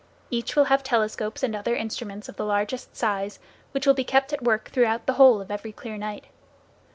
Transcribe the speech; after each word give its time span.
Each 0.31 0.55
will 0.55 0.63
have 0.63 0.81
telescopes 0.81 1.43
and 1.43 1.55
other 1.55 1.75
instruments 1.75 2.27
of 2.27 2.35
the 2.35 2.43
largest 2.43 2.95
size, 2.97 3.37
which 3.71 3.85
will 3.85 3.93
be 3.93 4.03
kept 4.03 4.33
at 4.33 4.41
work 4.41 4.71
throughout 4.71 5.05
the 5.05 5.13
whole 5.13 5.39
of 5.39 5.51
every 5.51 5.71
clear 5.71 5.95
night. 5.95 6.23